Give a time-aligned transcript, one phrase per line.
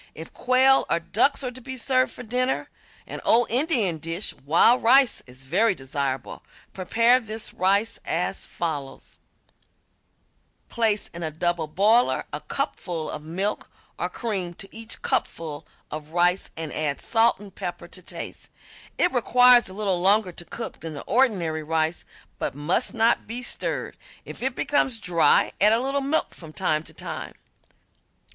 [0.15, 2.69] If quail or ducks are to be served for dinner,
[3.05, 6.43] an old Indian dish, wild rice, is very desirable.
[6.73, 9.19] Prepare this rice as follows:
[10.69, 13.69] Place in a double boiler a cupful of milk
[13.99, 18.49] or cream to each cupful of rice and add salt and pepper to taste.
[18.97, 22.05] It requires a little longer to cook than the ordinary rice,
[22.39, 23.97] but must not be stirred.
[24.25, 27.35] If it becomes dry add a little milk from time to time.